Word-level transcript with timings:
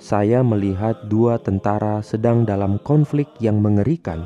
saya 0.00 0.40
melihat 0.40 0.96
dua 1.12 1.36
tentara 1.36 2.00
sedang 2.00 2.48
dalam 2.48 2.80
konflik 2.80 3.28
yang 3.36 3.60
mengerikan. 3.60 4.24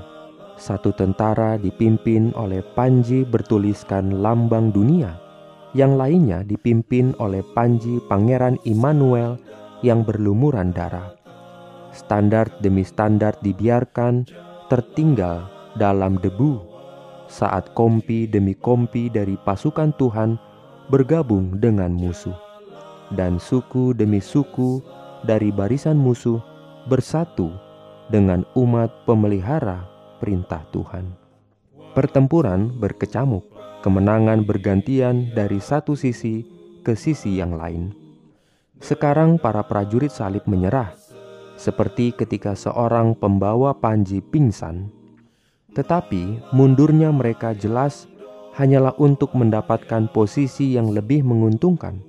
Satu 0.55 0.95
tentara 0.95 1.59
dipimpin 1.59 2.31
oleh 2.39 2.63
panji 2.79 3.27
bertuliskan 3.27 4.23
lambang 4.23 4.71
dunia, 4.71 5.19
yang 5.75 5.99
lainnya 5.99 6.47
dipimpin 6.47 7.19
oleh 7.19 7.43
panji 7.51 7.99
Pangeran 8.07 8.55
Immanuel 8.63 9.43
yang 9.83 10.07
berlumuran 10.07 10.71
darah. 10.71 11.19
Standar 11.91 12.47
demi 12.63 12.87
standar 12.87 13.35
dibiarkan 13.43 14.31
tertinggal 14.71 15.51
dalam 15.75 16.15
debu 16.23 16.63
saat 17.27 17.75
kompi 17.75 18.31
demi 18.31 18.55
kompi 18.55 19.11
dari 19.11 19.35
pasukan 19.35 19.91
Tuhan 19.99 20.52
bergabung 20.89 21.61
dengan 21.61 21.93
musuh, 21.93 22.35
dan 23.15 23.37
suku 23.37 23.93
demi 23.93 24.19
suku 24.19 24.83
dari 25.23 25.55
barisan 25.55 25.99
musuh 25.99 26.43
bersatu 26.91 27.53
dengan 28.11 28.43
umat 28.59 28.91
pemelihara 29.07 29.87
perintah 30.19 30.67
Tuhan. 30.75 31.15
Pertempuran 31.93 32.73
berkecamuk, 32.81 33.45
kemenangan 33.85 34.43
bergantian 34.49 35.31
dari 35.37 35.61
satu 35.61 35.93
sisi 35.93 36.43
ke 36.83 36.97
sisi 36.97 37.39
yang 37.39 37.55
lain. 37.55 37.93
Sekarang 38.83 39.39
para 39.39 39.63
prajurit 39.63 40.11
salib 40.11 40.43
menyerah, 40.51 40.97
seperti 41.55 42.11
ketika 42.11 42.59
seorang 42.59 43.15
pembawa 43.15 43.77
panji 43.77 44.19
pingsan. 44.19 44.91
Tetapi 45.73 46.53
mundurnya 46.53 47.15
mereka 47.15 47.55
jelas 47.55 48.11
hanyalah 48.53 48.93
untuk 49.01 49.33
mendapatkan 49.33 50.13
posisi 50.13 50.77
yang 50.77 50.93
lebih 50.93 51.25
menguntungkan. 51.25 52.01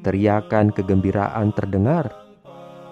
Teriakan 0.00 0.72
kegembiraan 0.72 1.52
terdengar, 1.56 2.12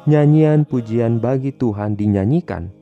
nyanyian 0.05 0.65
pujian 0.69 1.21
bagi 1.21 1.53
Tuhan 1.53 1.97
dinyanyikan, 1.97 2.73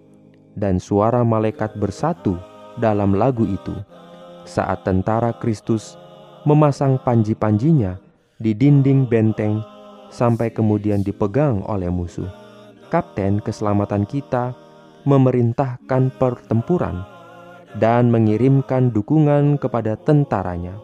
dan 0.58 0.78
suara 0.82 1.22
malaikat 1.22 1.78
bersatu 1.78 2.38
dalam 2.78 3.14
lagu 3.14 3.44
itu 3.44 3.74
saat 4.42 4.82
tentara 4.82 5.30
Kristus 5.36 5.94
memasang 6.42 6.98
panji-panjinya 6.98 7.98
di 8.42 8.54
dinding 8.56 9.06
benteng 9.06 9.62
sampai 10.10 10.50
kemudian 10.50 11.06
dipegang 11.06 11.62
oleh 11.66 11.88
musuh. 11.88 12.28
Kapten 12.90 13.40
keselamatan 13.40 14.04
kita 14.04 14.52
memerintahkan 15.08 16.12
pertempuran 16.20 17.11
dan 17.80 18.12
mengirimkan 18.12 18.92
dukungan 18.92 19.56
kepada 19.56 19.96
tentaranya. 19.96 20.76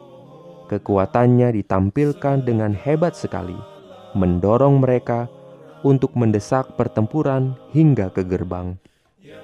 Kekuatannya 0.69 1.57
ditampilkan 1.57 2.45
dengan 2.45 2.77
hebat 2.77 3.17
sekali, 3.17 3.57
mendorong 4.13 4.85
mereka 4.85 5.29
untuk 5.81 6.13
mendesak 6.17 6.77
pertempuran 6.77 7.57
hingga 7.73 8.13
ke 8.13 8.25
gerbang. 8.25 8.77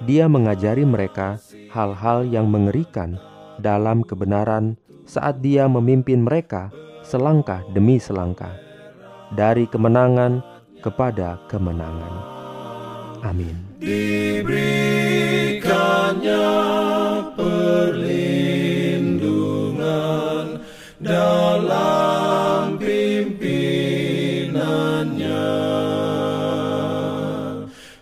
Dia 0.05 0.29
mengajari 0.29 0.85
mereka 0.85 1.41
hal-hal 1.73 2.27
yang 2.29 2.49
mengerikan 2.49 3.17
dalam 3.61 4.03
kebenaran 4.03 4.75
saat 5.05 5.39
dia 5.39 5.69
memimpin 5.69 6.25
mereka 6.25 6.73
selangkah 7.05 7.61
demi 7.71 8.01
selangkah 8.01 8.51
dari 9.33 9.69
kemenangan 9.69 10.41
kepada 10.81 11.41
kemenangan. 11.49 12.13
Amin. 13.25 13.55
Diberikannya 13.81 14.94
dalam 21.55 22.75
pimpinannya. 22.75 24.51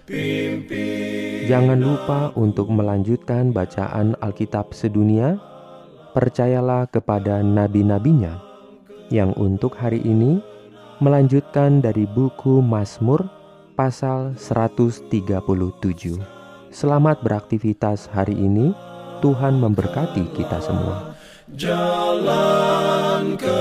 Pimpin 0.09 1.45
Jangan 1.45 1.77
lupa 1.77 2.33
untuk 2.33 2.73
melanjutkan 2.73 3.53
bacaan 3.53 4.17
Alkitab 4.17 4.73
sedunia. 4.73 5.37
Percayalah 6.17 6.89
kepada 6.93 7.41
nabi-nabinya 7.41 8.37
yang 9.09 9.33
untuk 9.37 9.73
hari 9.77 9.97
ini 10.01 10.37
melanjutkan 11.01 11.81
dari 11.81 12.05
buku 12.05 12.61
Mazmur 12.61 13.25
pasal 13.73 14.37
137. 14.37 15.09
Selamat 16.69 17.17
beraktivitas 17.25 18.09
hari 18.13 18.37
ini. 18.37 18.73
Tuhan 19.25 19.55
memberkati 19.57 20.35
kita 20.37 20.59
semua. 20.61 21.12
jalan 21.51 23.35
ke 23.35 23.59